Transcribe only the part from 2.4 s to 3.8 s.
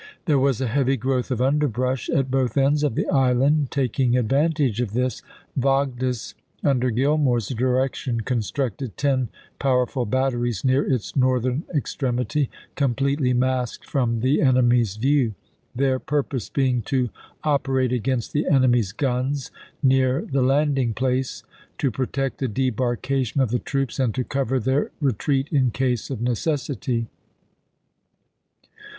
ends of the island;